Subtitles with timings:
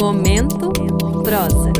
[0.00, 0.70] Momento
[1.24, 1.72] prosa.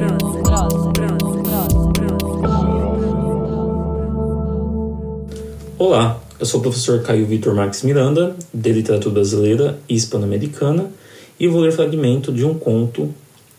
[5.78, 10.90] Olá, eu sou o professor Caio Vitor Marques Miranda, de Literatura Brasileira e Hispano-Americana,
[11.38, 13.14] e vou ler fragmento de um conto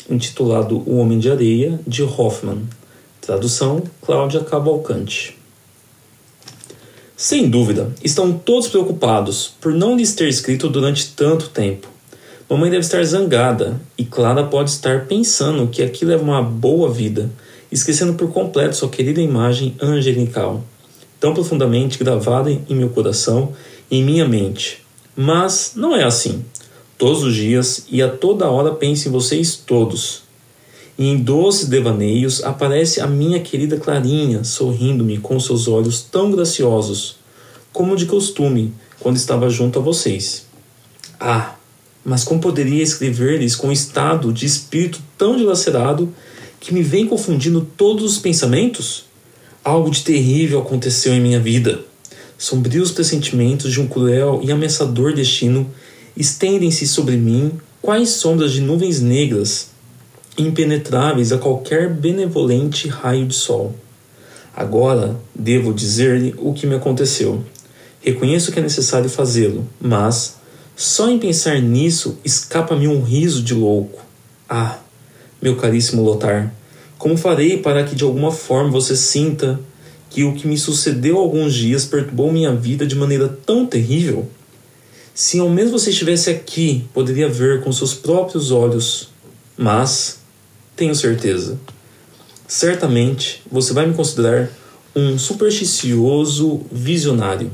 [0.09, 2.63] intitulado O Homem de Areia, de Hoffman.
[3.21, 5.37] Tradução: Cláudia Cavalcante.
[7.15, 11.94] Sem dúvida, estão todos preocupados por não lhes ter escrito durante tanto tempo.
[12.47, 17.31] Mamãe deve estar zangada e Clara pode estar pensando que aquilo é uma boa vida,
[17.71, 20.63] esquecendo por completo sua querida imagem angelical,
[21.19, 23.51] tão profundamente gravada em meu coração
[23.89, 24.85] e em minha mente.
[25.15, 26.45] Mas não é assim.
[26.99, 30.21] Todos os dias e a toda hora penso em vocês todos.
[30.99, 37.15] E em doces devaneios aparece a minha querida Clarinha, sorrindo-me com seus olhos tão graciosos,
[37.73, 40.45] como de costume quando estava junto a vocês.
[41.19, 41.54] Ah,
[42.05, 46.13] mas como poderia escrever-lhes com um estado de espírito tão dilacerado
[46.59, 49.05] que me vem confundindo todos os pensamentos?
[49.63, 51.79] Algo de terrível aconteceu em minha vida.
[52.37, 55.67] Sombrios pressentimentos de um cruel e ameaçador destino
[56.15, 59.69] estendem-se sobre mim quais sombras de nuvens negras,
[60.37, 63.75] impenetráveis a qualquer benevolente raio de sol.
[64.55, 67.43] Agora devo dizer-lhe o que me aconteceu.
[68.01, 70.35] Reconheço que é necessário fazê-lo, mas
[70.75, 74.01] só em pensar nisso escapa-me um riso de louco.
[74.49, 74.79] Ah,
[75.41, 76.53] meu caríssimo Lotar,
[76.97, 79.59] como farei para que de alguma forma você sinta
[80.09, 84.29] que o que me sucedeu há alguns dias perturbou minha vida de maneira tão terrível?
[85.13, 89.09] Se ao menos você estivesse aqui, poderia ver com seus próprios olhos.
[89.57, 90.19] Mas,
[90.75, 91.57] tenho certeza,
[92.45, 94.49] certamente você vai me considerar
[94.93, 97.49] um supersticioso visionário.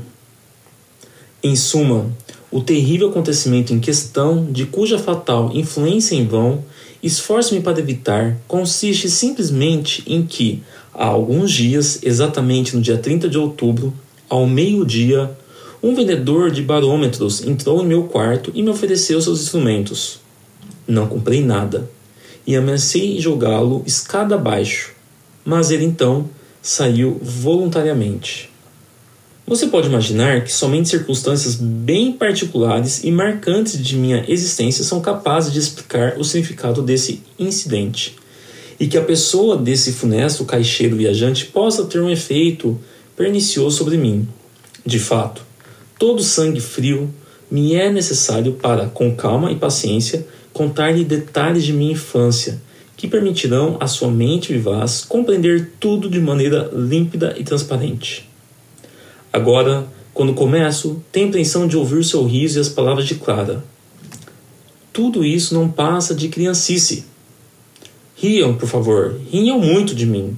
[1.42, 2.10] Em suma,
[2.52, 6.62] o terrível acontecimento em questão, de cuja fatal influência em vão,
[7.02, 13.38] esforço-me para evitar, consiste simplesmente em que, há alguns dias, exatamente no dia 30 de
[13.38, 13.92] outubro,
[14.28, 15.34] ao meio-dia,
[15.82, 20.20] um vendedor de barômetros entrou em meu quarto e me ofereceu seus instrumentos.
[20.86, 21.90] Não comprei nada
[22.46, 24.92] e ameacei jogá-lo escada abaixo,
[25.44, 26.28] mas ele então
[26.60, 28.51] saiu voluntariamente.
[29.46, 35.52] Você pode imaginar que somente circunstâncias bem particulares e marcantes de minha existência são capazes
[35.52, 38.16] de explicar o significado desse incidente,
[38.78, 42.80] e que a pessoa desse funesto caixeiro viajante possa ter um efeito
[43.16, 44.26] pernicioso sobre mim.
[44.86, 45.42] De fato,
[45.98, 47.12] todo sangue frio
[47.50, 52.62] me é necessário para, com calma e paciência, contar-lhe detalhes de minha infância,
[52.96, 58.31] que permitirão à sua mente vivaz compreender tudo de maneira límpida e transparente.
[59.32, 63.64] Agora, quando começo, tenho a intenção de ouvir seu riso e as palavras de Clara.
[64.92, 67.06] Tudo isso não passa de criancice.
[68.14, 70.36] Riam, por favor, riam muito de mim.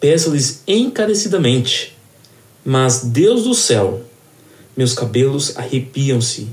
[0.00, 1.96] Peço-lhes encarecidamente.
[2.64, 4.02] Mas, Deus do céu,
[4.76, 6.48] meus cabelos arrepiam-se,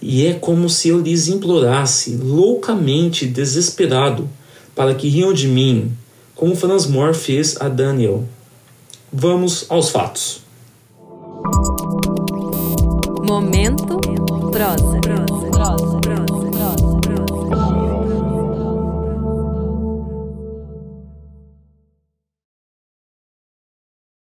[0.00, 4.30] e é como se eu lhes implorasse, loucamente desesperado,
[4.74, 5.92] para que riam de mim,
[6.34, 8.24] como Franz Moore fez a Daniel.
[9.12, 10.42] Vamos aos fatos.
[13.28, 13.98] Momento
[14.50, 15.00] prosa.
[15.00, 15.50] prosa.
[15.50, 15.98] prosa.
[16.00, 16.31] prosa.